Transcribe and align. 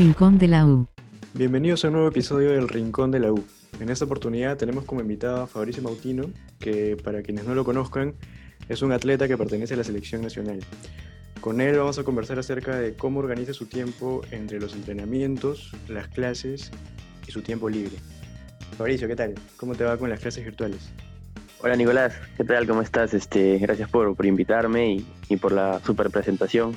Rincón 0.00 0.38
de 0.38 0.48
la 0.48 0.64
U. 0.64 0.88
Bienvenidos 1.34 1.84
a 1.84 1.88
un 1.88 1.92
nuevo 1.92 2.08
episodio 2.08 2.52
del 2.52 2.70
Rincón 2.70 3.10
de 3.10 3.20
la 3.20 3.32
U. 3.32 3.44
En 3.80 3.90
esta 3.90 4.06
oportunidad 4.06 4.56
tenemos 4.56 4.86
como 4.86 5.02
invitado 5.02 5.42
a 5.42 5.46
Fabricio 5.46 5.82
Mautino, 5.82 6.30
que 6.58 6.96
para 6.96 7.20
quienes 7.20 7.44
no 7.44 7.54
lo 7.54 7.66
conozcan, 7.66 8.14
es 8.70 8.80
un 8.80 8.92
atleta 8.92 9.28
que 9.28 9.36
pertenece 9.36 9.74
a 9.74 9.76
la 9.76 9.84
selección 9.84 10.22
nacional. 10.22 10.60
Con 11.42 11.60
él 11.60 11.76
vamos 11.76 11.98
a 11.98 12.04
conversar 12.04 12.38
acerca 12.38 12.76
de 12.76 12.94
cómo 12.94 13.20
organiza 13.20 13.52
su 13.52 13.66
tiempo 13.66 14.22
entre 14.30 14.58
los 14.58 14.74
entrenamientos, 14.74 15.70
las 15.86 16.08
clases 16.08 16.70
y 17.28 17.30
su 17.30 17.42
tiempo 17.42 17.68
libre. 17.68 17.98
Fabricio, 18.78 19.06
¿qué 19.06 19.16
tal? 19.16 19.34
¿Cómo 19.58 19.74
te 19.74 19.84
va 19.84 19.98
con 19.98 20.08
las 20.08 20.20
clases 20.20 20.42
virtuales? 20.42 20.88
Hola 21.58 21.76
Nicolás, 21.76 22.14
¿qué 22.38 22.44
tal? 22.44 22.66
¿Cómo 22.66 22.80
estás? 22.80 23.12
Este, 23.12 23.58
gracias 23.58 23.90
por, 23.90 24.16
por 24.16 24.24
invitarme 24.24 24.94
y, 24.94 25.06
y, 25.28 25.36
por 25.36 25.52
la 25.52 25.78
super 25.84 26.08
presentación. 26.08 26.74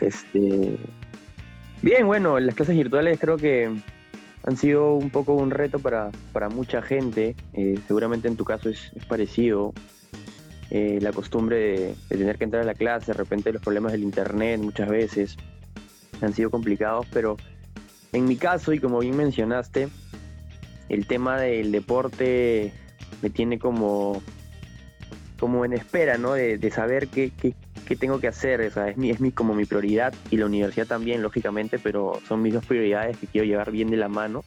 Este, 0.00 0.78
bien, 1.82 2.06
bueno, 2.06 2.38
las 2.38 2.54
clases 2.54 2.76
virtuales 2.76 3.18
creo 3.20 3.36
que 3.36 3.70
han 4.44 4.56
sido 4.56 4.94
un 4.94 5.10
poco 5.10 5.34
un 5.34 5.50
reto 5.50 5.78
para, 5.78 6.10
para 6.32 6.48
mucha 6.48 6.82
gente. 6.82 7.36
Eh, 7.52 7.78
seguramente 7.86 8.28
en 8.28 8.36
tu 8.36 8.44
caso 8.44 8.68
es, 8.68 8.92
parecido. 9.08 9.72
Eh, 10.70 11.00
la 11.02 11.12
costumbre 11.12 11.56
de, 11.56 11.94
de, 12.08 12.16
tener 12.16 12.38
que 12.38 12.44
entrar 12.44 12.62
a 12.62 12.66
la 12.66 12.74
clase, 12.74 13.06
de 13.06 13.18
repente 13.18 13.52
los 13.52 13.60
problemas 13.60 13.90
del 13.90 14.04
internet 14.04 14.60
muchas 14.60 14.88
veces 14.88 15.36
han 16.20 16.32
sido 16.32 16.48
complicados, 16.48 17.08
pero 17.12 17.36
en 18.12 18.24
mi 18.26 18.36
caso, 18.36 18.72
y 18.72 18.78
como 18.78 19.00
bien 19.00 19.16
mencionaste, 19.16 19.88
el 20.88 21.06
tema 21.06 21.40
del 21.40 21.72
deporte 21.72 22.72
me 23.22 23.30
tiene 23.30 23.58
como, 23.58 24.22
como 25.40 25.64
en 25.64 25.72
espera, 25.72 26.18
¿no? 26.18 26.34
De, 26.34 26.58
de 26.58 26.70
saber 26.70 27.08
qué, 27.08 27.30
qué, 27.30 27.54
qué, 27.86 27.96
tengo 27.96 28.20
que 28.20 28.28
hacer. 28.28 28.60
O 28.60 28.70
sea, 28.70 28.88
es, 28.90 28.98
mi, 28.98 29.08
es 29.08 29.20
mi, 29.20 29.32
como 29.32 29.54
mi 29.54 29.64
prioridad 29.64 30.12
y 30.30 30.36
la 30.36 30.44
universidad 30.44 30.86
también, 30.86 31.22
lógicamente, 31.22 31.78
pero 31.78 32.20
son 32.28 32.42
mis 32.42 32.52
dos 32.52 32.66
prioridades 32.66 33.16
que 33.16 33.26
quiero 33.26 33.46
llevar 33.46 33.70
bien 33.70 33.90
de 33.90 33.96
la 33.96 34.08
mano. 34.08 34.44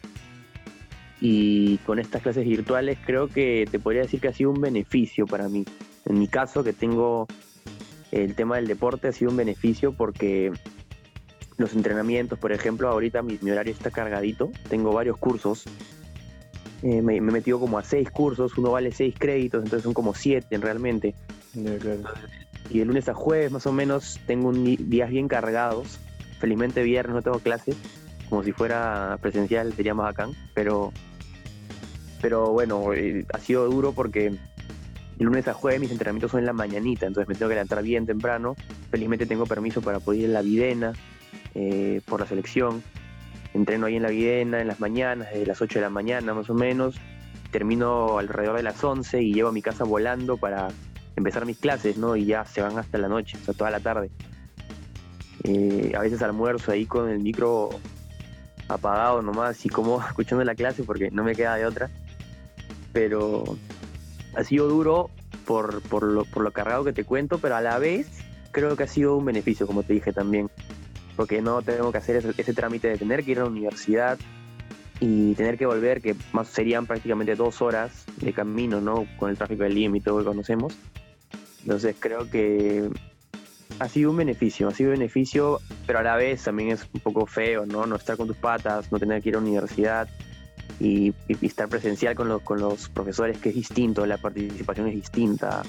Y 1.20 1.78
con 1.80 1.98
estas 1.98 2.22
clases 2.22 2.45
virtuales 2.45 3.00
creo 3.03 3.28
que 3.28 3.68
te 3.70 3.80
podría 3.80 4.03
decir 4.03 4.22
que 4.22 4.28
ha 4.28 4.34
sido 4.34 4.52
un 4.52 4.62
beneficio 4.62 5.26
para 5.26 5.50
mí. 5.50 5.66
En 6.06 6.20
mi 6.20 6.28
caso, 6.28 6.64
que 6.64 6.73
tengo 6.73 7.28
el 8.12 8.36
tema 8.36 8.58
del 8.58 8.68
deporte, 8.68 9.08
ha 9.08 9.14
sido 9.14 9.31
un 9.31 9.38
beneficio 9.38 9.94
porque 9.94 10.52
los 11.58 11.73
entrenamientos, 11.73 12.38
por 12.38 12.52
ejemplo, 12.52 12.88
ahorita 12.90 13.23
mi, 13.23 13.40
mi 13.42 13.50
horario 13.50 13.73
está 13.73 13.90
cargadito, 13.90 14.52
tengo 14.70 14.94
varios 14.94 15.18
cursos 15.18 15.66
eh, 16.84 17.02
me, 17.02 17.22
me, 17.22 17.30
he 17.30 17.34
metido 17.34 17.59
como 17.59 17.80
a 17.80 17.84
seis 17.84 18.12
cursos, 18.12 18.58
uno 18.58 18.72
vale 18.72 18.92
seis 18.92 19.16
créditos, 19.17 19.64
entonces 19.64 19.84
son 19.84 19.94
como 19.94 20.14
siete 20.14 20.58
realmente. 20.58 21.16
Yeah, 21.53 21.78
claro. 21.78 22.02
Y 22.70 22.80
de 22.80 22.86
lunes 22.86 23.08
a 23.08 23.14
jueves 23.14 23.52
más 23.52 23.66
o 23.67 23.72
menos 23.72 24.20
tengo 24.28 24.50
un, 24.50 24.64
días 24.90 25.09
bien 25.09 25.30
cargados. 25.30 26.00
Felizmente 26.40 26.84
viernes 26.84 27.16
no 27.16 27.22
tengo 27.22 27.40
clases, 27.40 27.78
como 28.30 28.44
si 28.44 28.52
fuera 28.52 29.17
presencial 29.22 29.72
sería 29.73 29.94
más 29.94 30.08
bacán, 30.08 30.31
pero, 30.53 30.92
pero 32.22 32.52
bueno, 32.52 32.94
eh, 32.94 33.25
ha 33.34 33.40
sido 33.40 33.66
duro 33.70 33.94
porque 33.94 34.28
el 34.28 35.25
lunes 35.25 35.47
a 35.47 35.53
jueves 35.53 35.80
mis 35.80 35.92
entrenamientos 35.92 36.31
son 36.31 36.42
en 36.42 36.47
la 36.47 36.53
mañanita, 36.53 37.06
entonces 37.06 37.30
me 37.30 37.36
tengo 37.36 37.47
que 37.47 37.56
levantar 37.56 37.81
bien 37.81 38.06
temprano. 38.06 38.58
Felizmente 38.92 39.25
tengo 39.25 39.45
permiso 39.45 39.81
para 39.81 40.02
poder 40.02 40.22
ir 40.22 40.30
a 40.31 40.34
la 40.34 40.42
Videna 40.42 40.92
eh, 41.56 42.02
por 42.06 42.20
la 42.20 42.28
selección 42.28 42.84
entreno 43.54 43.86
ahí 43.86 43.96
en 43.96 44.04
la 44.04 44.09
Videna 44.09 44.62
en 44.62 44.68
las 44.68 44.80
mañanas, 44.80 45.30
desde 45.32 45.46
las 45.46 45.62
8 45.62 45.80
de 45.80 45.82
la 45.84 45.90
mañana 45.90 46.34
más 46.34 46.50
o 46.50 46.54
menos, 46.54 46.96
termino 47.52 48.18
alrededor 48.18 48.58
de 48.58 48.64
las 48.64 48.84
11 48.84 49.22
y 49.22 49.34
llego 49.34 49.50
a 49.50 49.52
mi 49.52 49.62
casa 49.62 49.84
volando 49.84 50.38
para 50.38 50.70
empezar 51.16 51.46
mis 51.46 51.58
clases, 51.58 51.98
¿no? 51.98 52.16
Y 52.16 52.26
ya 52.26 52.46
se 52.46 52.62
van 52.62 52.78
hasta 52.78 52.98
la 52.98 53.08
noche, 53.08 53.38
o 53.42 53.46
sea, 53.46 53.54
toda 53.54 53.70
la 53.70 53.80
tarde. 53.80 54.09
Eh, 55.44 55.94
a 55.96 56.00
veces 56.00 56.22
almuerzo 56.22 56.72
ahí 56.72 56.86
con 56.86 57.09
el 57.09 57.20
micro 57.20 57.70
apagado 58.68 59.22
nomás, 59.22 59.52
así 59.52 59.70
como 59.70 60.02
escuchando 60.08 60.44
la 60.44 60.56
clase 60.56 60.84
porque 60.84 61.12
no 61.12 61.24
me 61.24 61.35
queda 61.35 61.56
de 61.56 61.66
otra. 61.66 61.90
Pero 62.91 63.44
ha 64.35 64.44
sido 64.44 64.68
duro 64.68 65.09
por, 65.46 65.81
por, 65.84 66.03
lo, 66.03 66.25
por 66.25 66.44
lo 66.44 66.52
cargado 66.52 66.84
que 66.84 66.94
te 66.94 67.03
cuento, 67.03 67.38
pero 67.38 67.56
a 67.56 67.62
la 67.62 67.78
vez 67.78 68.08
creo 68.52 68.75
que 68.75 68.84
ha 68.84 68.88
sido 68.88 69.18
un 69.18 69.25
beneficio, 69.25 69.68
como 69.68 69.84
te 69.84 69.94
dije 69.94 70.14
también 70.14 70.50
porque 71.16 71.41
no 71.41 71.62
tengo 71.62 71.91
que 71.91 71.97
hacer 71.97 72.18
ese, 72.38 72.53
trámite 72.53 72.88
de 72.90 72.97
tener 72.97 73.24
que 73.24 73.31
ir 73.31 73.40
a 73.40 73.44
la 73.44 73.50
universidad 73.50 74.18
y 75.00 75.34
tener 75.35 75.57
que 75.57 75.66
volver, 75.66 76.01
que 76.01 76.16
más 76.31 76.47
serían 76.47 76.85
prácticamente 76.85 77.35
dos 77.35 77.62
horas 77.62 78.06
de 78.18 78.34
camino, 78.34 78.79
¿no? 78.79 79.06
Con 79.18 79.29
el 79.29 79.38
tráfico 79.38 79.63
del 79.63 79.75
Lima 79.75 79.97
y 79.97 80.02
todo 80.02 80.19
lo 80.19 80.23
que 80.23 80.29
conocemos. 80.29 80.75
Entonces 81.62 81.96
creo 82.00 82.29
que 82.29 82.90
ha 83.79 83.90
sido 83.90 84.12
un 84.12 84.18
beneficio, 84.18 84.68
ha 84.68 84.72
sido 84.72 84.91
un 84.91 84.97
beneficio, 84.97 85.59
pero 85.85 86.00
a 86.00 86.03
la 86.03 86.16
vez 86.16 86.44
también 86.44 86.69
es 86.69 86.88
un 86.94 87.02
poco 87.02 87.25
feo, 87.25 87.66
¿no? 87.66 87.85
No 87.85 87.96
estar 87.96 88.18
con 88.18 88.28
tus 88.28 88.38
patas, 88.38 88.91
no 88.91 89.00
tener 89.00 89.22
que 89.22 89.29
ir 89.29 89.35
a 89.35 89.40
la 89.40 89.46
universidad 89.46 90.07
y, 90.79 91.13
y 91.28 91.46
estar 91.46 91.68
presencial 91.69 92.16
con 92.16 92.28
los, 92.28 92.41
con 92.41 92.59
los 92.59 92.90
profesores, 92.90 93.38
que 93.38 93.50
es 93.50 93.56
distinto, 93.56 94.06
la 94.06 94.18
participación 94.18 94.88
es 94.88 94.96
distinta, 94.96 95.63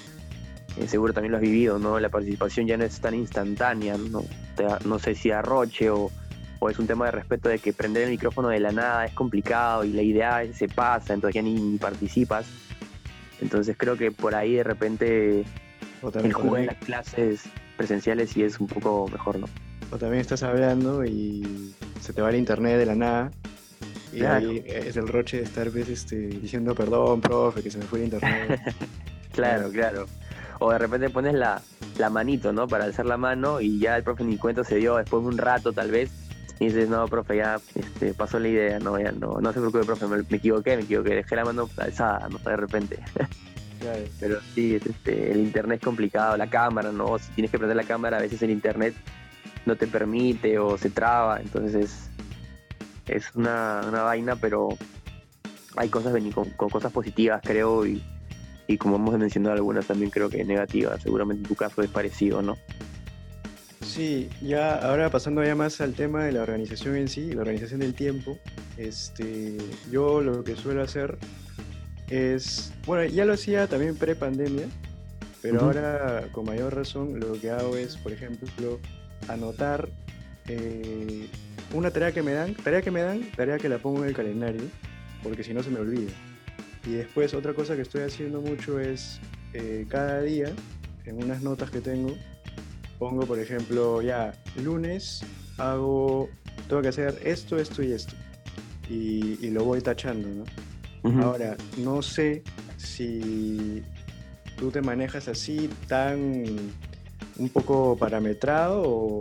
eh, 0.76 0.88
seguro 0.88 1.12
también 1.12 1.30
lo 1.32 1.38
has 1.38 1.42
vivido, 1.42 1.78
¿no? 1.78 2.00
La 2.00 2.08
participación 2.08 2.66
ya 2.66 2.76
no 2.76 2.84
es 2.84 3.00
tan 3.00 3.14
instantánea, 3.14 3.96
¿no? 3.96 4.24
Te, 4.56 4.64
no 4.84 4.98
sé 4.98 5.14
si 5.14 5.30
arroche 5.30 5.90
o, 5.90 6.10
o, 6.58 6.70
es 6.70 6.78
un 6.78 6.86
tema 6.86 7.06
de 7.06 7.12
respeto 7.12 7.48
de 7.48 7.60
que 7.60 7.72
prender 7.72 8.04
el 8.04 8.10
micrófono 8.10 8.48
de 8.48 8.58
la 8.58 8.72
nada 8.72 9.04
es 9.04 9.12
complicado 9.12 9.84
y 9.84 9.92
la 9.92 10.02
idea 10.02 10.42
es, 10.42 10.56
se 10.56 10.66
pasa, 10.68 11.14
entonces 11.14 11.36
ya 11.36 11.42
ni, 11.42 11.54
ni, 11.54 11.78
participas. 11.78 12.46
Entonces 13.40 13.76
creo 13.78 13.96
que 13.96 14.10
por 14.10 14.34
ahí 14.34 14.54
de 14.54 14.64
repente 14.64 15.44
el 16.02 16.32
juego 16.32 16.56
de 16.56 16.66
las 16.66 16.76
clases 16.76 17.42
presenciales 17.76 18.30
sí 18.30 18.42
es 18.42 18.58
un 18.58 18.66
poco 18.66 19.06
mejor, 19.08 19.38
¿no? 19.38 19.46
O 19.92 19.98
también 19.98 20.20
estás 20.20 20.42
hablando 20.42 21.04
y 21.04 21.72
se 22.00 22.12
te 22.12 22.20
va 22.20 22.30
el 22.30 22.36
internet 22.36 22.78
de 22.78 22.86
la 22.86 22.94
nada 22.96 23.30
y 24.12 24.18
claro. 24.18 24.50
ahí 24.50 24.64
es 24.66 24.96
el 24.96 25.06
roche 25.06 25.38
de 25.38 25.42
estar 25.44 25.70
pues, 25.70 25.88
este, 25.88 26.16
diciendo 26.16 26.74
perdón, 26.74 27.20
profe, 27.20 27.62
que 27.62 27.70
se 27.70 27.78
me 27.78 27.84
fue 27.84 28.00
el 28.00 28.04
internet. 28.06 28.60
claro, 29.32 29.70
claro 29.70 30.06
o 30.64 30.72
de 30.72 30.78
repente 30.78 31.10
pones 31.10 31.34
la, 31.34 31.60
la, 31.98 32.08
manito, 32.08 32.52
¿no? 32.52 32.66
Para 32.66 32.84
alzar 32.84 33.04
la 33.04 33.18
mano 33.18 33.60
y 33.60 33.78
ya 33.78 33.96
el 33.96 34.02
profe 34.02 34.24
ni 34.24 34.38
cuenta 34.38 34.64
se 34.64 34.76
dio 34.76 34.96
después 34.96 35.22
de 35.22 35.28
un 35.28 35.38
rato 35.38 35.72
tal 35.72 35.90
vez. 35.90 36.10
Y 36.58 36.66
dices, 36.66 36.88
no, 36.88 37.06
profe, 37.08 37.36
ya 37.36 37.60
este, 37.74 38.14
pasó 38.14 38.38
la 38.38 38.48
idea, 38.48 38.78
no, 38.78 38.98
ya 38.98 39.12
no, 39.12 39.40
no 39.40 39.52
se 39.52 39.58
preocupe, 39.60 39.84
profe, 39.84 40.06
me, 40.06 40.18
me 40.18 40.36
equivoqué, 40.36 40.76
me 40.76 40.84
equivoqué, 40.84 41.16
dejé 41.16 41.36
la 41.36 41.44
mano 41.44 41.68
alzada, 41.76 42.28
no 42.28 42.38
de 42.38 42.56
repente. 42.56 42.98
Claro. 43.80 44.00
Pero 44.18 44.38
sí, 44.54 44.76
es, 44.76 44.86
este, 44.86 45.32
el 45.32 45.40
internet 45.40 45.80
es 45.80 45.84
complicado, 45.84 46.38
la 46.38 46.48
cámara, 46.48 46.90
¿no? 46.90 47.18
Si 47.18 47.30
tienes 47.32 47.50
que 47.50 47.58
prender 47.58 47.76
la 47.76 47.84
cámara, 47.84 48.16
a 48.16 48.20
veces 48.20 48.40
el 48.40 48.50
internet 48.50 48.94
no 49.66 49.76
te 49.76 49.86
permite 49.86 50.58
o 50.58 50.78
se 50.78 50.88
traba, 50.88 51.38
entonces 51.38 51.74
es, 51.74 52.10
es 53.14 53.34
una, 53.34 53.82
una 53.86 54.04
vaina, 54.04 54.36
pero 54.36 54.70
hay 55.76 55.90
cosas 55.90 56.14
con, 56.32 56.48
con 56.50 56.70
cosas 56.70 56.92
positivas, 56.92 57.42
creo, 57.44 57.84
y, 57.84 58.02
y 58.66 58.78
como 58.78 58.96
hemos 58.96 59.18
mencionado 59.18 59.54
algunas 59.54 59.86
también 59.86 60.10
creo 60.10 60.28
que 60.28 60.44
negativas, 60.44 61.02
seguramente 61.02 61.42
en 61.42 61.48
tu 61.48 61.54
caso 61.54 61.82
es 61.82 61.90
parecido, 61.90 62.42
¿no? 62.42 62.56
Sí, 63.82 64.30
ya 64.40 64.76
ahora 64.76 65.10
pasando 65.10 65.44
ya 65.44 65.54
más 65.54 65.80
al 65.80 65.94
tema 65.94 66.24
de 66.24 66.32
la 66.32 66.42
organización 66.42 66.96
en 66.96 67.08
sí, 67.08 67.32
la 67.32 67.42
organización 67.42 67.80
del 67.80 67.94
tiempo, 67.94 68.38
este, 68.76 69.58
yo 69.90 70.20
lo 70.20 70.42
que 70.42 70.56
suelo 70.56 70.82
hacer 70.82 71.18
es, 72.08 72.72
bueno, 72.86 73.04
ya 73.04 73.24
lo 73.24 73.34
hacía 73.34 73.66
también 73.66 73.96
pre-pandemia, 73.96 74.66
pero 75.42 75.56
uh 75.56 75.58
-huh. 75.58 75.62
ahora 75.64 76.28
con 76.32 76.46
mayor 76.46 76.74
razón 76.74 77.20
lo 77.20 77.38
que 77.40 77.50
hago 77.50 77.76
es, 77.76 77.96
por 77.96 78.12
ejemplo, 78.12 78.80
anotar 79.28 79.88
eh, 80.48 81.28
una 81.72 81.90
tarea 81.90 82.12
que 82.12 82.22
me 82.22 82.32
dan, 82.32 82.54
tarea 82.54 82.82
que 82.82 82.90
me 82.90 83.02
dan, 83.02 83.30
tarea 83.36 83.58
que 83.58 83.68
la 83.68 83.78
pongo 83.78 84.02
en 84.02 84.08
el 84.08 84.14
calendario, 84.14 84.62
porque 85.22 85.44
si 85.44 85.52
no 85.54 85.62
se 85.62 85.70
me 85.70 85.80
olvida. 85.80 86.10
Y 86.86 86.92
después 86.92 87.34
otra 87.34 87.54
cosa 87.54 87.76
que 87.76 87.82
estoy 87.82 88.02
haciendo 88.02 88.40
mucho 88.40 88.78
es 88.78 89.20
eh, 89.52 89.86
cada 89.88 90.20
día, 90.20 90.52
en 91.06 91.22
unas 91.22 91.42
notas 91.42 91.70
que 91.70 91.80
tengo, 91.80 92.14
pongo 92.98 93.26
por 93.26 93.38
ejemplo, 93.38 94.02
ya, 94.02 94.32
lunes 94.62 95.24
hago, 95.58 96.28
tengo 96.68 96.82
que 96.82 96.88
hacer 96.88 97.18
esto, 97.24 97.58
esto 97.58 97.82
y 97.82 97.92
esto. 97.92 98.14
Y, 98.90 99.38
y 99.40 99.50
lo 99.50 99.64
voy 99.64 99.80
tachando, 99.80 100.28
¿no? 100.28 100.44
Uh 101.04 101.12
-huh. 101.12 101.22
Ahora, 101.24 101.56
no 101.78 102.02
sé 102.02 102.42
si 102.76 103.82
tú 104.56 104.70
te 104.70 104.80
manejas 104.82 105.28
así 105.28 105.70
tan 105.88 106.44
un 107.36 107.48
poco 107.48 107.96
parametrado 107.96 108.82
o, 108.82 109.20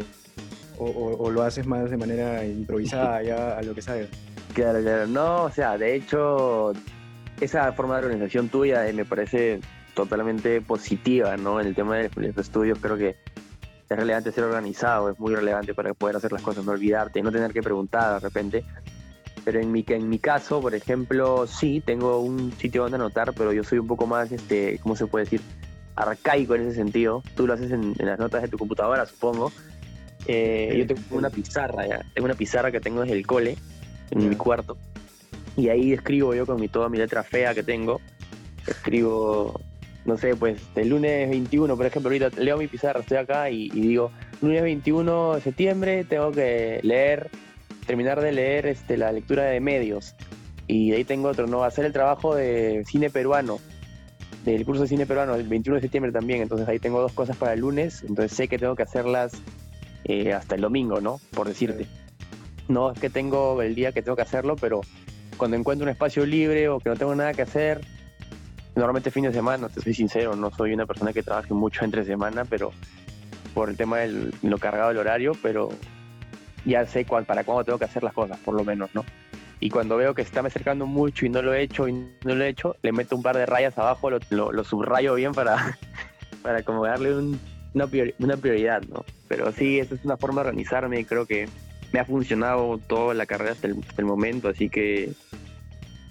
o, 0.78 0.86
o, 0.86 1.32
lo 1.32 1.44
haces 1.44 1.66
más 1.66 1.90
de 1.90 1.98
manera 1.98 2.46
improvisada 2.46 3.24
ya 3.24 3.58
a 3.58 3.62
lo 3.64 3.74
que 3.74 3.82
sabes. 3.82 4.10
Claro, 4.54 4.82
claro, 4.82 5.08
no, 5.08 5.44
o 5.46 5.52
sea, 5.52 5.78
de 5.78 5.96
hecho 5.96 6.74
esa 7.40 7.72
forma 7.74 8.00
de 8.00 8.06
organización 8.06 8.50
tuya 8.50 8.88
eh, 8.88 8.94
me 8.94 9.06
parece 9.06 9.60
totalmente 9.94 10.62
positiva, 10.62 11.38
¿no? 11.38 11.60
En 11.60 11.68
el 11.68 11.76
tema 11.76 11.98
de 11.98 12.10
los 12.16 12.38
estudios 12.38 12.80
creo 12.80 12.98
que 12.98 13.16
es 13.90 13.98
relevante 13.98 14.32
ser 14.32 14.44
organizado, 14.46 15.10
es 15.10 15.20
muy 15.20 15.36
relevante 15.36 15.74
para 15.74 15.94
poder 15.94 16.16
hacer 16.16 16.32
las 16.32 16.42
cosas, 16.42 16.66
no 16.66 16.72
olvidarte, 16.72 17.22
no 17.22 17.32
tener 17.32 17.54
que 17.54 17.62
preguntar 17.62 18.14
de 18.14 18.20
repente. 18.20 18.66
Pero 19.46 19.60
en 19.60 19.72
mi, 19.72 19.84
en 19.88 20.10
mi 20.10 20.20
caso, 20.20 20.62
por 20.62 20.74
ejemplo, 20.74 21.46
sí, 21.48 21.82
tengo 21.86 22.20
un 22.20 22.54
sitio 22.54 22.84
donde 22.84 22.96
anotar, 22.96 23.34
pero 23.34 23.52
yo 23.52 23.64
soy 23.64 23.80
un 23.80 23.88
poco 23.88 24.08
más, 24.08 24.32
este, 24.32 24.80
¿cómo 24.82 24.96
se 24.96 25.06
puede 25.06 25.26
decir? 25.26 25.42
Arcaico 25.96 26.56
en 26.56 26.62
ese 26.62 26.76
sentido. 26.76 27.22
Tú 27.36 27.46
lo 27.46 27.54
haces 27.54 27.72
en, 27.72 27.94
en 28.00 28.06
las 28.06 28.18
notas 28.18 28.42
de 28.42 28.48
tu 28.48 28.58
computadora, 28.58 29.06
supongo. 29.06 29.52
Eh, 30.28 30.74
yo 30.78 30.88
tengo 30.88 31.02
una 31.18 31.30
pizarra, 31.30 31.86
ya. 31.86 32.06
Tengo 32.14 32.26
una 32.26 32.36
pizarra 32.36 32.72
que 32.72 32.80
tengo 32.80 33.02
desde 33.02 33.16
el 33.16 33.28
cole, 33.28 33.58
en 34.12 34.30
mi 34.30 34.36
cuarto. 34.36 34.78
Y 35.56 35.70
ahí 35.70 35.94
escribo 35.94 36.34
yo 36.34 36.46
con 36.46 36.60
mi, 36.60 36.68
toda 36.68 36.90
mi 36.90 36.98
letra 36.98 37.24
fea 37.24 37.54
que 37.54 37.64
tengo. 37.64 38.02
Escribo, 38.68 39.60
no 40.06 40.18
sé, 40.18 40.36
pues 40.36 40.62
el 40.76 40.90
lunes 40.90 41.30
21, 41.30 41.76
por 41.78 41.86
ejemplo, 41.86 42.10
ahorita 42.10 42.30
leo 42.42 42.58
mi 42.58 42.68
pizarra, 42.68 43.02
estoy 43.02 43.18
acá 43.18 43.50
y, 43.50 43.70
digo, 43.70 44.12
lunes 44.42 44.64
21 44.64 45.36
de 45.36 45.42
septiembre 45.42 46.04
tengo 46.06 46.32
que 46.32 46.80
leer, 46.84 47.30
terminar 47.86 48.22
de 48.22 48.32
leer 48.32 48.66
este, 48.66 48.98
la 48.98 49.12
lectura 49.12 49.44
de 49.44 49.60
medios. 49.60 50.16
Y 50.68 50.92
de 50.92 50.98
ahí 50.98 51.04
tengo 51.04 51.30
otro, 51.30 51.46
¿no? 51.46 51.64
Hacer 51.64 51.86
el 51.86 51.94
trabajo 51.94 52.36
de 52.36 52.84
cine 52.88 53.10
peruano, 53.10 53.60
del 54.46 54.66
curso 54.66 54.84
de 54.84 54.88
cine 54.88 55.06
peruano, 55.06 55.36
el 55.36 55.48
21 55.48 55.76
de 55.76 55.82
septiembre 55.82 56.12
también. 56.12 56.42
Entonces 56.42 56.68
ahí 56.68 56.80
tengo 56.80 57.02
dos 57.02 57.14
cosas 57.14 57.38
para 57.38 57.54
el 57.54 57.60
lunes, 57.60 58.04
entonces 58.04 58.36
sé 58.36 58.48
que 58.48 58.58
tengo 58.58 58.76
que 58.76 58.84
hacerlas 58.84 59.34
eh, 60.06 60.34
hasta 60.34 60.56
el 60.56 60.62
domingo, 60.62 61.00
¿no? 61.02 61.20
Por 61.32 61.48
decirte. 61.48 61.86
No 62.68 62.92
es 62.92 63.00
que 63.00 63.10
tengo 63.10 63.62
el 63.62 63.76
día 63.76 63.92
que 63.92 64.02
tengo 64.02 64.16
que 64.16 64.22
hacerlo, 64.22 64.56
pero 64.56 64.82
cuando 65.44 65.58
encuentro 65.58 65.84
un 65.84 65.90
espacio 65.90 66.26
libre 66.26 66.70
o 66.70 66.80
que 66.80 66.88
no 66.88 66.96
tengo 66.96 67.14
nada 67.14 67.34
que 67.34 67.42
hacer, 67.42 67.82
normalmente 68.76 69.12
fin 69.12 69.26
de 69.26 69.34
semana, 69.34 69.68
te 69.68 69.82
soy 69.82 69.94
sincero, 69.94 70.38
no 70.38 70.52
soy 70.52 70.72
una 70.72 70.86
persona 70.86 71.12
que 71.12 71.22
trabaje 71.22 71.54
mucho 71.54 71.84
entre 71.84 72.06
semana, 72.06 72.46
pero 72.46 72.72
por 73.54 73.68
el 73.68 73.76
tema 73.76 73.98
de 73.98 74.32
lo 74.42 74.58
cargado 74.58 74.88
del 74.88 75.00
horario, 75.00 75.34
pero 75.44 75.68
ya 76.64 76.86
sé 76.86 77.04
cuál, 77.04 77.26
para 77.26 77.44
cuándo 77.44 77.66
tengo 77.66 77.78
que 77.78 77.84
hacer 77.84 78.04
las 78.04 78.14
cosas, 78.14 78.40
por 78.40 78.56
lo 78.56 78.64
menos, 78.64 78.90
¿no? 78.96 79.04
Y 79.60 79.70
cuando 79.70 79.98
veo 79.98 80.16
que 80.16 80.24
se 80.24 80.30
está 80.30 80.42
me 80.42 80.48
acercando 80.48 80.86
mucho 80.86 81.26
y 81.26 81.30
no 81.30 81.42
lo 81.42 81.54
he 81.54 81.62
hecho 81.62 81.90
y 81.90 81.92
no 81.92 82.36
lo 82.36 82.42
he 82.46 82.48
hecho, 82.48 82.78
le 82.82 82.94
meto 82.94 83.18
un 83.18 83.22
par 83.22 83.36
de 83.36 83.46
rayas 83.46 83.78
abajo, 83.78 84.12
lo, 84.12 84.54
lo, 84.54 84.64
subrayo 84.64 85.16
bien 85.16 85.34
para, 85.34 85.78
para 86.42 86.64
como 86.64 86.86
darle 86.86 87.18
una, 87.18 87.90
una 88.18 88.38
prioridad, 88.38 88.82
¿no? 88.84 89.04
Pero 89.28 89.52
sí, 89.52 89.80
esa 89.80 89.96
es 89.96 90.06
una 90.06 90.16
forma 90.16 90.42
de 90.42 90.48
organizarme 90.48 91.02
y 91.02 91.04
creo 91.04 91.26
que 91.26 91.50
me 91.94 92.00
ha 92.00 92.06
funcionado 92.06 92.80
toda 92.80 93.14
la 93.14 93.28
carrera 93.28 93.52
hasta 93.52 93.68
el, 93.68 94.06
momento, 94.06 94.50
así 94.50 94.68
que 94.68 95.14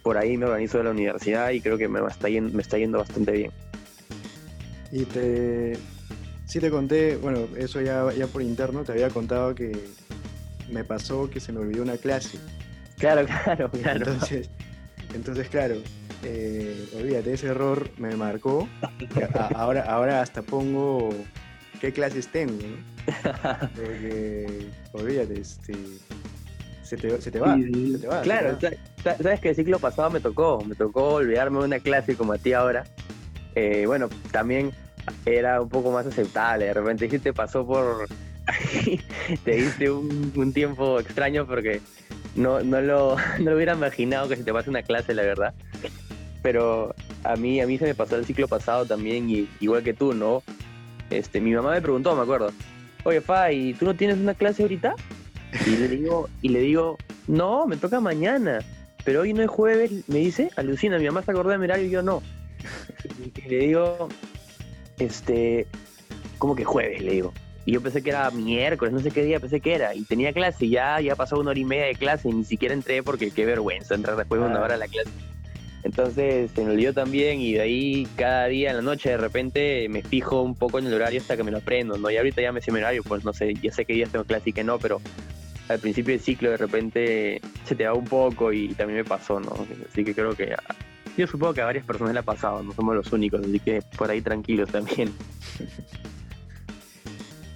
por 0.03 0.19
ahí 0.19 0.37
me 0.37 0.47
organizo 0.47 0.79
de 0.79 0.85
la 0.85 0.91
universidad 0.91 1.51
y 1.51 1.61
creo 1.61 1.79
que 1.79 1.89
me 1.89 2.01
está 2.07 2.29
yendo, 2.29 2.55
me 2.55 2.63
está 2.63 2.79
yendo 2.79 2.99
bastante 2.99 3.33
bien. 3.33 3.51
Y 4.91 5.05
te, 5.05 5.79
sí 6.47 6.61
te 6.61 6.71
conté, 6.71 7.17
bueno, 7.17 7.47
eso 7.57 7.81
ya, 7.81 8.13
ya 8.13 8.27
por 8.27 8.43
interno, 8.43 8.85
te 8.85 8.93
había 8.93 9.09
contado 9.09 9.55
que 9.55 9.73
me 10.71 10.85
pasó 10.85 11.31
que 11.31 11.41
se 11.41 11.53
me 11.53 11.61
olvidó 11.61 11.83
una 11.83 11.97
clase. 11.97 12.39
Claro, 12.99 13.27
claro, 13.45 13.71
claro. 13.71 13.99
Entonces, 13.99 14.51
entonces 15.15 15.49
claro, 15.49 15.77
eh, 16.25 16.89
olvídate, 16.95 17.33
ese 17.33 17.49
error 17.49 17.91
me 17.97 18.15
marcó. 18.17 18.69
ahora, 19.55 19.83
ahora 19.83 20.21
hasta 20.21 20.43
pongo 20.43 21.11
qué 21.81 21.93
clases 21.93 22.29
tengo, 22.29 22.53
¿no? 22.53 22.93
Porque, 23.75 24.69
olvídate, 24.93 25.41
este, 25.41 25.75
se, 26.83 26.97
te, 26.97 27.21
se 27.21 27.31
te 27.31 27.41
va. 27.41 27.57
Se 27.57 27.99
te 27.99 28.07
va 28.07 28.21
claro, 28.23 28.59
sabes 29.03 29.41
que 29.41 29.51
el 29.51 29.57
ciclo 29.57 29.79
pasado 29.79 30.11
me 30.11 30.21
tocó, 30.21 30.63
me 30.65 30.75
tocó 30.75 31.15
olvidarme 31.15 31.59
de 31.59 31.65
una 31.65 31.81
clase 31.81 32.17
como 32.17 32.33
a 32.33 32.39
ti 32.39 32.53
ahora. 32.53 32.85
Eh, 33.55 33.85
bueno, 33.87 34.09
también 34.31 34.73
era 35.27 35.61
un 35.61 35.69
poco 35.69 35.91
más 35.91 36.07
aceptable. 36.07 36.67
De 36.67 36.75
repente 36.75 37.09
sí 37.11 37.19
te 37.19 37.33
pasó 37.33 37.67
por. 37.67 38.09
te 39.45 39.51
diste 39.53 39.91
un, 39.91 40.33
un, 40.35 40.53
tiempo 40.53 40.99
extraño 40.99 41.47
porque 41.47 41.81
no, 42.35 42.61
no, 42.61 42.81
lo, 42.81 43.17
no 43.41 43.55
hubiera 43.55 43.75
imaginado 43.75 44.29
que 44.29 44.37
se 44.37 44.45
te 44.45 44.53
pase 44.53 44.71
una 44.71 44.83
clase, 44.83 45.15
la 45.15 45.23
verdad. 45.23 45.55
Pero 46.43 46.95
a 47.25 47.37
mí, 47.37 47.61
a 47.61 47.67
mí 47.67 47.79
se 47.79 47.85
me 47.85 47.95
pasó 47.95 48.17
el 48.17 48.25
ciclo 48.25 48.49
pasado 48.49 48.85
también, 48.85 49.31
y, 49.31 49.49
igual 49.61 49.83
que 49.83 49.95
tú, 49.95 50.13
¿no? 50.13 50.43
Este, 51.11 51.41
mi 51.41 51.53
mamá 51.53 51.73
me 51.73 51.83
preguntó, 51.83 52.17
me 52.17 52.23
acuerdo, 52.23 52.53
oye, 53.05 53.21
Fa, 53.21 53.53
¿y 53.53 53.75
tú 53.75 53.85
no 53.85 53.95
tienes 53.95 54.19
una 54.19 54.35
clase 54.35 54.63
ahorita? 54.63 54.97
Y 55.67 55.77
le 55.77 55.89
digo, 55.89 56.29
y 56.41 56.49
le 56.49 56.61
digo, 56.61 56.97
no, 57.29 57.67
me 57.67 57.77
toca 57.77 58.01
mañana. 58.01 58.61
Pero 59.05 59.23
hoy 59.23 59.33
no 59.33 59.43
es 59.43 59.49
jueves, 59.49 59.91
me 60.09 60.19
dice, 60.19 60.51
alucina, 60.57 60.99
mi 60.99 61.07
mamá 61.07 61.23
se 61.23 61.31
acordó 61.31 61.51
de 61.51 61.59
mi 61.59 61.65
horario 61.65 61.87
y 61.87 61.91
yo 61.91 62.03
no. 62.03 62.23
Y 63.37 63.49
le 63.49 63.59
digo, 63.59 64.09
este, 64.99 65.67
¿cómo 66.39 66.55
que 66.55 66.65
jueves? 66.65 67.03
Le 67.03 67.13
digo. 67.13 67.33
Y 67.65 67.73
yo 67.73 67.81
pensé 67.81 68.03
que 68.03 68.11
era 68.11 68.31
miércoles, 68.31 68.93
no 68.93 69.01
sé 69.01 69.11
qué 69.11 69.25
día 69.25 69.39
pensé 69.39 69.61
que 69.61 69.75
era. 69.75 69.95
Y 69.95 70.03
tenía 70.03 70.33
clase 70.33 70.69
ya, 70.69 71.01
ya 71.01 71.15
pasó 71.15 71.39
una 71.39 71.51
hora 71.51 71.61
y 71.61 71.65
media 71.65 71.87
de 71.87 71.95
clase 71.95 72.29
y 72.29 72.33
ni 72.33 72.45
siquiera 72.45 72.75
entré 72.75 73.03
porque 73.03 73.31
qué 73.31 73.45
vergüenza 73.47 73.95
entrar 73.95 74.17
después 74.17 74.41
de 74.41 74.49
una 74.49 74.61
hora 74.61 74.75
a 74.75 74.79
la 74.79 74.89
clase. 74.89 75.11
Entonces 75.85 76.51
se 76.55 76.65
me 76.65 76.73
olvidó 76.73 76.93
también 76.93 77.41
y 77.41 77.55
de 77.55 77.61
ahí 77.61 78.09
cada 78.17 78.47
día 78.47 78.71
en 78.71 78.77
la 78.77 78.83
noche 78.83 79.11
de 79.11 79.17
repente 79.17 79.89
me 79.89 80.03
fijo 80.03 80.43
un 80.43 80.55
poco 80.55 80.79
en 80.79 80.87
el 80.87 80.95
horario 80.95 81.21
hasta 81.21 81.37
que 81.37 81.43
me 81.43 81.51
lo 81.51 81.59
aprendo, 81.59 81.97
¿no? 81.99 82.11
Y 82.11 82.17
ahorita 82.17 82.41
ya 82.41 82.53
me 82.53 82.61
sé 82.61 82.71
mi 82.71 82.79
horario, 82.79 83.03
pues 83.03 83.25
no 83.25 83.33
sé, 83.33 83.55
ya 83.55 83.73
sé 83.73 83.85
qué 83.85 83.93
días 83.93 84.11
tengo 84.11 84.25
clase 84.25 84.51
y 84.51 84.53
qué 84.53 84.63
no, 84.63 84.79
pero 84.79 85.01
al 85.69 85.79
principio 85.79 86.13
del 86.15 86.21
ciclo 86.21 86.51
de 86.51 86.57
repente 86.57 87.41
se 87.65 87.75
te 87.75 87.87
va 87.87 87.95
un 87.95 88.05
poco 88.05 88.53
y 88.53 88.69
también 88.75 88.99
me 88.99 89.05
pasó, 89.05 89.41
¿no? 89.41 89.55
Así 89.89 90.05
que 90.05 90.15
creo 90.15 90.35
que 90.35 90.55
yo 91.17 91.27
supongo 91.27 91.55
que 91.55 91.61
a 91.61 91.67
varias 91.67 91.85
personas 91.85 92.15
le 92.15 92.21
ha 92.21 92.25
pasado, 92.25 92.63
no 92.63 92.73
somos 92.73 92.95
los 92.95 93.13
únicos, 93.13 93.41
así 93.41 93.59
que 93.61 93.83
por 93.97 94.11
ahí 94.11 94.21
tranquilos 94.21 94.71
también. 94.71 95.13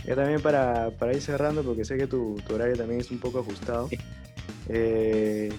Ya 0.06 0.14
también 0.14 0.41
para, 0.41 0.93
ir 1.12 1.20
cerrando, 1.20 1.64
porque 1.64 1.85
sé 1.85 1.97
que 1.97 2.06
tu, 2.06 2.37
horario 2.50 2.76
también 2.76 3.00
es 3.00 3.11
un 3.11 3.19
poco 3.19 3.41
ajustado. 3.41 3.88
Eh, 4.69 5.53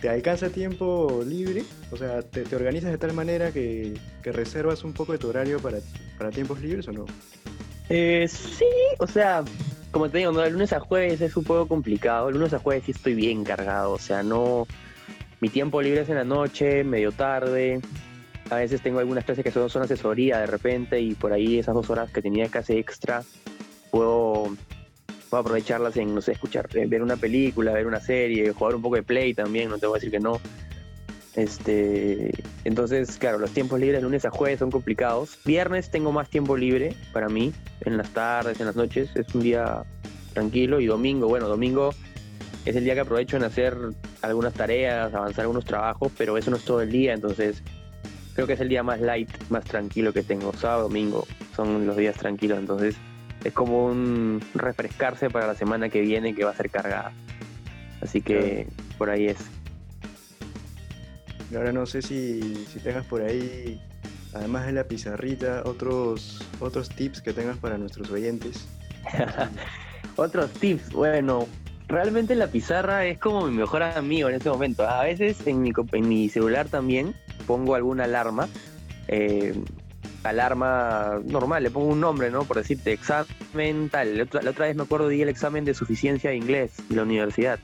¿Te 0.00 0.08
alcanza 0.08 0.50
tiempo 0.50 1.22
libre? 1.24 1.62
O 1.92 1.96
sea, 1.96 2.22
¿te, 2.22 2.42
organizas 2.56 2.90
de 2.90 2.98
tal 2.98 3.12
manera 3.12 3.52
que, 3.52 3.94
reservas 4.24 4.82
un 4.82 4.92
poco 4.92 5.12
de 5.12 5.18
tu 5.18 5.28
horario 5.28 5.60
para, 5.60 5.78
para 6.18 6.30
tiempos 6.30 6.60
libres 6.60 6.88
o 6.88 6.92
no? 6.92 7.06
Eh, 7.88 8.26
sí, 8.28 8.64
o 8.98 9.06
sea, 9.06 9.44
como 9.92 10.08
te 10.10 10.18
digo, 10.18 10.32
¿no? 10.32 10.42
el 10.42 10.52
lunes 10.54 10.72
a 10.72 10.80
jueves 10.80 11.20
es 11.20 11.36
un 11.36 11.44
poco 11.44 11.68
complicado. 11.68 12.28
El 12.28 12.34
lunes 12.34 12.52
a 12.54 12.58
jueves 12.58 12.84
sí 12.84 12.90
estoy 12.92 13.14
bien 13.14 13.44
cargado, 13.44 13.92
o 13.92 13.98
sea, 13.98 14.22
no. 14.22 14.66
Mi 15.40 15.48
tiempo 15.48 15.80
libre 15.80 16.00
es 16.00 16.08
en 16.08 16.16
la 16.16 16.24
noche, 16.24 16.82
medio 16.82 17.12
tarde. 17.12 17.80
A 18.50 18.56
veces 18.56 18.80
tengo 18.82 18.98
algunas 18.98 19.24
clases 19.24 19.44
que 19.44 19.50
son, 19.50 19.70
son 19.70 19.82
asesoría 19.82 20.38
de 20.38 20.46
repente 20.46 21.00
y 21.00 21.14
por 21.14 21.32
ahí 21.32 21.58
esas 21.58 21.74
dos 21.74 21.88
horas 21.90 22.10
que 22.10 22.20
tenía 22.20 22.48
clase 22.48 22.78
extra 22.78 23.22
puedo, 23.92 24.56
aprovecharlas 25.30 25.96
en, 25.96 26.14
no 26.14 26.20
sé, 26.20 26.32
escuchar, 26.32 26.68
eh, 26.74 26.86
ver 26.86 27.02
una 27.02 27.16
película, 27.16 27.72
ver 27.72 27.86
una 27.86 28.00
serie, 28.00 28.50
jugar 28.52 28.74
un 28.74 28.82
poco 28.82 28.96
de 28.96 29.02
play 29.02 29.34
también, 29.34 29.68
no 29.68 29.78
te 29.78 29.86
voy 29.86 29.96
a 29.96 29.98
decir 29.98 30.10
que 30.10 30.18
no. 30.18 30.40
Este, 31.34 32.30
entonces, 32.64 33.16
claro, 33.16 33.38
los 33.38 33.52
tiempos 33.52 33.80
libres 33.80 34.02
lunes 34.02 34.24
a 34.24 34.30
jueves 34.30 34.58
son 34.58 34.70
complicados. 34.70 35.38
Viernes 35.44 35.90
tengo 35.90 36.12
más 36.12 36.28
tiempo 36.28 36.56
libre 36.56 36.94
para 37.12 37.28
mí, 37.28 37.52
en 37.82 37.96
las 37.96 38.10
tardes, 38.10 38.60
en 38.60 38.66
las 38.66 38.76
noches, 38.76 39.10
es 39.14 39.34
un 39.34 39.42
día 39.42 39.84
tranquilo. 40.34 40.80
Y 40.80 40.86
domingo, 40.86 41.28
bueno, 41.28 41.48
domingo 41.48 41.90
es 42.64 42.76
el 42.76 42.84
día 42.84 42.94
que 42.94 43.00
aprovecho 43.00 43.36
en 43.36 43.44
hacer 43.44 43.76
algunas 44.20 44.52
tareas, 44.54 45.12
avanzar 45.14 45.42
algunos 45.42 45.64
trabajos, 45.64 46.12
pero 46.16 46.36
eso 46.36 46.50
no 46.50 46.56
es 46.56 46.64
todo 46.64 46.80
el 46.82 46.90
día, 46.90 47.12
entonces 47.12 47.62
creo 48.34 48.46
que 48.46 48.52
es 48.52 48.60
el 48.60 48.68
día 48.68 48.82
más 48.82 49.00
light, 49.00 49.30
más 49.50 49.64
tranquilo 49.64 50.12
que 50.12 50.22
tengo. 50.22 50.52
Sábado, 50.52 50.82
domingo 50.82 51.26
son 51.56 51.86
los 51.86 51.96
días 51.96 52.16
tranquilos, 52.16 52.58
entonces 52.58 52.96
es 53.44 53.52
como 53.52 53.86
un 53.86 54.40
refrescarse 54.54 55.28
para 55.28 55.46
la 55.46 55.54
semana 55.54 55.88
que 55.88 56.00
viene 56.00 56.34
que 56.34 56.44
va 56.44 56.50
a 56.50 56.56
ser 56.56 56.70
cargada. 56.70 57.12
Así 58.00 58.20
que 58.20 58.66
por 58.98 59.10
ahí 59.10 59.26
es. 59.26 59.38
Y 61.52 61.56
ahora 61.56 61.70
no 61.70 61.84
sé 61.84 62.00
si, 62.00 62.66
tengas 62.82 63.04
por 63.04 63.20
ahí, 63.20 63.78
además 64.32 64.64
de 64.64 64.72
la 64.72 64.84
pizarrita, 64.84 65.62
otros, 65.66 66.42
otros 66.60 66.88
tips 66.88 67.20
que 67.20 67.34
tengas 67.34 67.58
para 67.58 67.76
nuestros 67.76 68.10
oyentes. 68.10 68.66
otros 70.16 70.50
tips, 70.52 70.92
bueno, 70.92 71.46
realmente 71.88 72.34
la 72.36 72.46
pizarra 72.46 73.04
es 73.04 73.18
como 73.18 73.46
mi 73.46 73.58
mejor 73.58 73.82
amigo 73.82 74.30
en 74.30 74.36
este 74.36 74.48
momento. 74.48 74.88
A 74.88 75.02
veces 75.02 75.46
en 75.46 75.60
mi, 75.60 75.72
en 75.92 76.08
mi 76.08 76.30
celular 76.30 76.68
también 76.68 77.14
pongo 77.46 77.74
alguna 77.74 78.04
alarma. 78.04 78.48
Eh, 79.08 79.54
alarma 80.22 81.20
normal, 81.26 81.64
le 81.64 81.70
pongo 81.70 81.88
un 81.88 82.00
nombre, 82.00 82.30
¿no? 82.30 82.44
Por 82.44 82.56
decirte, 82.56 82.92
examen 82.92 83.90
tal. 83.90 84.16
La 84.16 84.22
otra, 84.22 84.66
vez 84.66 84.74
me 84.74 84.84
acuerdo 84.84 85.08
di 85.08 85.20
el 85.20 85.28
examen 85.28 85.66
de 85.66 85.74
suficiencia 85.74 86.30
de 86.30 86.36
inglés 86.36 86.72
de 86.88 86.96
la 86.96 87.02
universidad. 87.02 87.58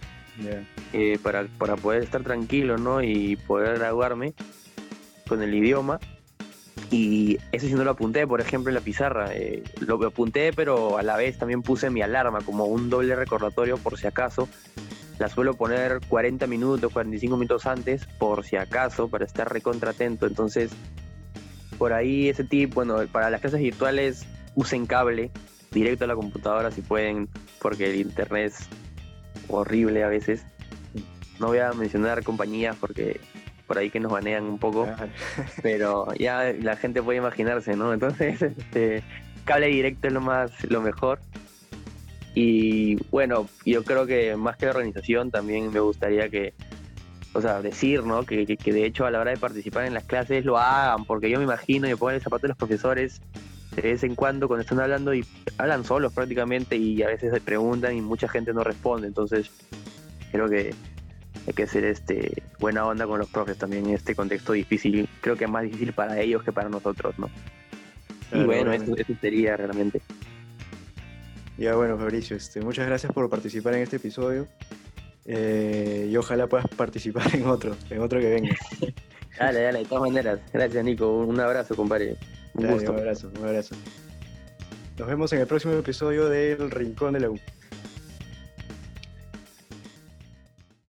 Eh, 0.93 1.19
para, 1.23 1.47
para 1.59 1.77
poder 1.77 2.03
estar 2.03 2.23
tranquilo, 2.23 2.79
¿no? 2.79 3.03
Y 3.03 3.37
poder 3.37 3.79
graduarme 3.79 4.35
con 5.27 5.43
el 5.43 5.55
idioma. 5.55 5.99
Y 6.91 7.39
eso 7.53 7.67
sí 7.67 7.75
no 7.75 7.85
lo 7.85 7.91
apunté, 7.91 8.27
por 8.27 8.41
ejemplo, 8.41 8.71
en 8.71 8.75
la 8.75 8.81
pizarra. 8.81 9.35
Eh, 9.35 9.63
lo 9.81 10.05
apunté, 10.07 10.53
pero 10.53 10.97
a 10.97 11.03
la 11.03 11.17
vez 11.17 11.39
también 11.39 11.63
puse 11.63 11.91
mi 11.91 12.03
alarma 12.03 12.41
como 12.41 12.65
un 12.65 12.89
doble 12.89 13.15
recordatorio 13.15 13.77
por 13.77 13.99
si 13.99 14.07
acaso. 14.07 14.49
La 15.19 15.29
suelo 15.29 15.55
poner 15.55 16.01
40 16.09 16.47
minutos, 16.47 16.93
45 16.93 17.37
minutos 17.37 17.67
antes, 17.67 18.07
por 18.19 18.45
si 18.45 18.57
acaso, 18.57 19.09
para 19.09 19.25
estar 19.25 19.53
recontratento. 19.53 20.27
Entonces, 20.27 20.71
por 21.77 21.93
ahí 21.93 22.29
ese 22.29 22.45
tip, 22.45 22.73
bueno, 22.75 22.99
para 23.11 23.29
las 23.29 23.41
clases 23.41 23.61
virtuales 23.61 24.25
usen 24.55 24.87
cable 24.87 25.31
directo 25.73 26.05
a 26.05 26.07
la 26.07 26.15
computadora 26.15 26.71
si 26.71 26.81
pueden, 26.81 27.29
porque 27.61 27.91
el 27.91 27.97
internet 27.97 28.55
horrible 29.49 30.05
a 30.05 30.09
veces. 30.09 30.45
No 31.41 31.49
voy 31.49 31.59
a 31.59 31.73
mencionar 31.73 32.23
compañías 32.25 32.77
porque 32.77 33.21
por 33.67 33.79
ahí 33.79 33.91
que 33.91 34.01
nos 34.01 34.11
banean 34.11 34.45
un 34.45 34.59
poco, 34.59 34.89
pero 35.63 36.13
ya 36.15 36.53
la 36.53 36.77
gente 36.77 37.03
puede 37.03 37.19
imaginarse, 37.19 37.77
¿no? 37.77 37.93
Entonces, 37.93 38.41
este, 38.43 39.05
cable 39.45 39.69
directo 39.69 40.09
es 40.09 40.13
lo 40.13 40.21
más, 40.21 40.51
lo 40.65 40.81
mejor. 40.81 41.21
Y 42.35 42.97
bueno, 43.11 43.49
yo 43.65 43.85
creo 43.85 44.07
que 44.07 44.37
más 44.37 44.57
que 44.57 44.67
la 44.67 44.73
organización 44.73 45.31
también 45.31 45.73
me 45.73 45.81
gustaría 45.81 46.29
que, 46.29 46.55
o 47.35 47.41
sea, 47.41 47.61
decir, 47.61 48.05
¿no? 48.05 48.25
Que, 48.25 48.47
que, 48.47 48.73
de 48.73 48.85
hecho 48.85 49.07
a 49.07 49.11
la 49.11 49.21
hora 49.21 49.33
de 49.33 49.37
participar 49.37 49.87
en 49.87 49.95
las 49.95 50.05
clases 50.05 50.45
lo 50.45 50.59
hagan, 50.59 51.05
porque 51.05 51.31
yo 51.31 51.39
me 51.39 51.45
imagino 51.45 51.87
y 51.87 51.91
me 51.91 51.97
pongo 51.97 52.11
el 52.11 52.21
zapato 52.21 52.43
de 52.43 52.49
los 52.49 52.57
profesores 52.57 53.21
de 53.83 53.93
vez 53.93 54.03
en 54.03 54.15
cuando 54.15 54.49
cuando 54.49 54.63
están 54.63 54.81
hablando 54.81 55.15
y 55.15 55.25
hablan 55.57 55.85
solos 55.85 56.13
prácticamente 56.13 56.77
y 56.77 57.03
a 57.03 57.09
veces 57.09 57.33
se 57.33 57.41
preguntan 57.41 57.97
y 57.97 58.01
mucha 58.01 58.29
gente 58.29 58.53
no 58.53 58.65
responde, 58.65 59.07
entonces 59.07 59.51
creo 60.31 60.49
que 60.49 60.75
hay 61.47 61.53
que 61.53 61.67
ser 61.67 61.85
este 61.85 62.43
buena 62.59 62.87
onda 62.87 63.07
con 63.07 63.19
los 63.19 63.29
profes 63.29 63.57
también 63.57 63.87
en 63.87 63.95
este 63.95 64.15
contexto 64.15 64.53
difícil, 64.53 65.09
creo 65.21 65.37
que 65.37 65.45
es 65.45 65.51
más 65.51 65.63
difícil 65.63 65.93
para 65.93 66.21
ellos 66.21 66.43
que 66.43 66.53
para 66.53 66.69
nosotros, 66.69 67.19
¿no? 67.19 67.31
y 68.33 68.45
bueno, 68.45 68.73
eso, 68.73 68.95
eso 68.97 69.13
sería 69.21 69.57
realmente. 69.57 70.03
Ya 71.57 71.75
bueno, 71.75 71.97
Fabricio, 71.97 72.37
este, 72.37 72.61
muchas 72.61 72.87
gracias 72.87 73.13
por 73.13 73.29
participar 73.29 73.75
en 73.75 73.83
este 73.83 73.97
episodio. 73.97 74.47
Eh, 75.31 76.09
y 76.11 76.17
ojalá 76.17 76.47
puedas 76.47 76.67
participar 76.69 77.25
en 77.35 77.47
otro, 77.47 77.77
en 77.91 78.01
otro 78.01 78.21
que 78.21 78.31
venga. 78.31 78.57
dale, 79.39 79.63
dale, 79.63 79.79
de 79.81 79.85
todas 79.85 80.09
maneras. 80.09 80.41
Gracias, 80.53 80.85
Nico. 80.85 81.19
Un 81.19 81.39
abrazo, 81.41 81.75
compadre. 81.75 82.17
Un 82.59 82.73
gusto. 82.73 82.93
Un 82.93 82.99
abrazo, 82.99 83.31
un 83.39 83.45
abrazo. 83.45 83.75
Nos 84.99 85.09
vemos 85.09 85.33
en 85.33 85.41
el 85.41 85.47
próximo 85.47 85.75
episodio 85.75 86.29
del 86.29 86.71
Rincón 86.71 87.13
de 87.15 87.21
la 87.21 87.31
U. 87.31 87.39